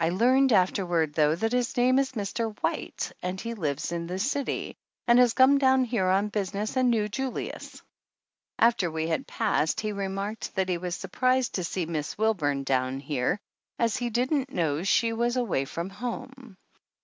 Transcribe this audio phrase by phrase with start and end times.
[0.00, 2.60] I learned afterward, though, that his name is Mr.
[2.60, 4.74] White and he lives in the city
[5.06, 7.80] and has come down here on business and knew Julius.
[8.58, 12.98] After we had passed he remarked that he was surprised to see Miss Wilburn down
[12.98, 13.38] here
[13.78, 16.56] as he didn't know she was away from home.